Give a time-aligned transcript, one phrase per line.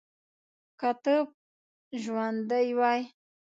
[0.79, 1.15] که ته
[2.01, 3.01] ژوندی وای.